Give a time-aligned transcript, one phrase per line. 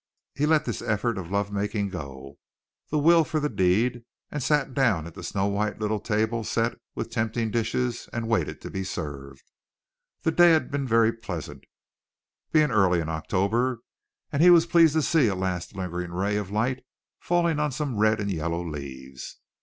[0.33, 2.39] He let this effort at love making go
[2.89, 6.73] the will for the deed, and sat down at the snow white little table, set
[6.95, 9.43] with tempting dishes and waited to be served.
[10.23, 11.65] The day had been very pleasant,
[12.51, 13.81] being early in October,
[14.31, 16.83] and he was pleased to see a last lingering ray of light
[17.19, 19.37] falling on some red and yellow leaves.